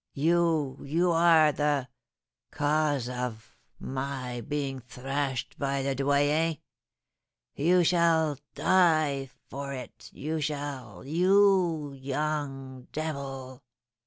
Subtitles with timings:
[0.15, 1.87] you you are the
[2.49, 6.57] cause of my being thrashed by Le Doyen!
[7.53, 13.61] you shall die for it you shall you young devil!'